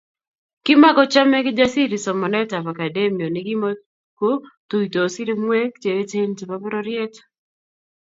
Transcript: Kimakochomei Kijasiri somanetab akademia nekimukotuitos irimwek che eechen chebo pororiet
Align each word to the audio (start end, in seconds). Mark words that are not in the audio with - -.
Kimakochomei 0.65 1.45
Kijasiri 1.45 1.97
somanetab 2.05 2.65
akademia 2.73 3.27
nekimukotuitos 3.31 5.13
irimwek 5.21 5.71
che 5.81 5.89
eechen 5.97 6.31
chebo 6.37 6.55
pororiet 6.61 7.13